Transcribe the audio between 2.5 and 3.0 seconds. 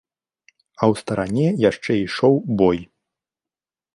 бой.